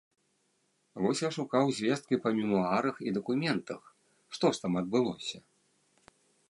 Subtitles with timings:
[1.05, 3.81] Вось я шукаў звесткі па мемуарах і дакументах,
[4.37, 5.37] што ж там адбылося.